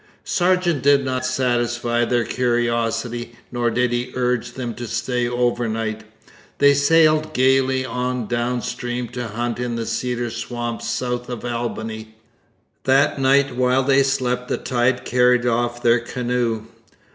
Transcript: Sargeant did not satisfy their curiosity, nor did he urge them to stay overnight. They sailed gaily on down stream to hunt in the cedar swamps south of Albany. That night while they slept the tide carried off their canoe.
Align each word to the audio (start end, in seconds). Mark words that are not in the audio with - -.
Sargeant 0.23 0.81
did 0.81 1.05
not 1.05 1.27
satisfy 1.27 2.05
their 2.05 2.23
curiosity, 2.23 3.35
nor 3.51 3.69
did 3.69 3.91
he 3.91 4.11
urge 4.15 4.53
them 4.53 4.73
to 4.73 4.87
stay 4.87 5.29
overnight. 5.29 6.03
They 6.57 6.73
sailed 6.73 7.35
gaily 7.35 7.85
on 7.85 8.25
down 8.25 8.63
stream 8.63 9.09
to 9.09 9.27
hunt 9.27 9.59
in 9.59 9.75
the 9.75 9.85
cedar 9.85 10.31
swamps 10.31 10.87
south 10.89 11.29
of 11.29 11.45
Albany. 11.45 12.15
That 12.85 13.21
night 13.21 13.55
while 13.55 13.83
they 13.83 14.01
slept 14.01 14.47
the 14.47 14.57
tide 14.57 15.05
carried 15.05 15.45
off 15.45 15.83
their 15.83 15.99
canoe. 15.99 16.63